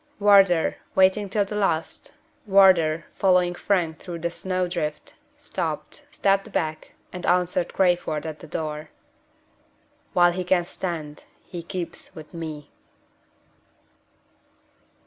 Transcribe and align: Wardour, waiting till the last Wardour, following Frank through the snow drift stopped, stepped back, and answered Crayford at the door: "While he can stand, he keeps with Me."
Wardour, 0.19 0.77
waiting 0.95 1.29
till 1.29 1.45
the 1.45 1.55
last 1.55 2.11
Wardour, 2.47 3.05
following 3.13 3.53
Frank 3.53 3.99
through 3.99 4.17
the 4.17 4.31
snow 4.31 4.67
drift 4.67 5.13
stopped, 5.37 6.07
stepped 6.11 6.51
back, 6.51 6.93
and 7.13 7.23
answered 7.27 7.71
Crayford 7.73 8.25
at 8.25 8.39
the 8.39 8.47
door: 8.47 8.89
"While 10.13 10.31
he 10.31 10.43
can 10.43 10.65
stand, 10.65 11.25
he 11.43 11.61
keeps 11.61 12.15
with 12.15 12.33
Me." 12.33 12.71